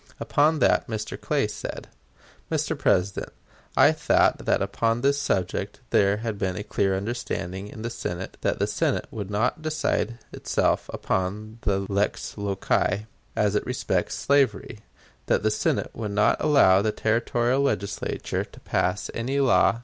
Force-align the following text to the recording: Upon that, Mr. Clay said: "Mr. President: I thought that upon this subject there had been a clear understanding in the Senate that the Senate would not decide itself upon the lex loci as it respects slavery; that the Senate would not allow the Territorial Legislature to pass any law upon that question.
Upon 0.19 0.57
that, 0.57 0.87
Mr. 0.87 1.15
Clay 1.21 1.47
said: 1.47 1.87
"Mr. 2.51 2.75
President: 2.75 3.31
I 3.77 3.91
thought 3.91 4.45
that 4.47 4.59
upon 4.59 5.01
this 5.01 5.19
subject 5.21 5.79
there 5.91 6.17
had 6.17 6.39
been 6.39 6.55
a 6.55 6.63
clear 6.63 6.97
understanding 6.97 7.67
in 7.67 7.83
the 7.83 7.91
Senate 7.91 8.35
that 8.41 8.57
the 8.57 8.65
Senate 8.65 9.05
would 9.11 9.29
not 9.29 9.61
decide 9.61 10.17
itself 10.33 10.89
upon 10.91 11.59
the 11.61 11.85
lex 11.87 12.35
loci 12.35 13.05
as 13.35 13.53
it 13.53 13.63
respects 13.67 14.15
slavery; 14.15 14.79
that 15.27 15.43
the 15.43 15.51
Senate 15.51 15.91
would 15.93 16.09
not 16.13 16.41
allow 16.43 16.81
the 16.81 16.91
Territorial 16.91 17.61
Legislature 17.61 18.43
to 18.43 18.59
pass 18.61 19.11
any 19.13 19.39
law 19.39 19.49
upon 19.49 19.55
that 19.65 19.71
question. 19.73 19.79